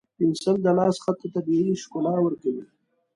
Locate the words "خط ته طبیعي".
1.03-1.73